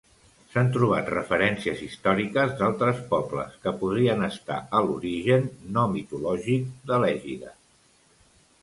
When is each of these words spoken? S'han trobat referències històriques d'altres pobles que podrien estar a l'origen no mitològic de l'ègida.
S'han 0.51 0.69
trobat 0.75 1.11
referències 1.15 1.83
històriques 1.87 2.55
d'altres 2.61 3.03
pobles 3.11 3.61
que 3.67 3.75
podrien 3.83 4.27
estar 4.31 4.59
a 4.79 4.83
l'origen 4.89 5.47
no 5.77 5.87
mitològic 5.95 6.67
de 6.93 7.03
l'ègida. 7.07 7.57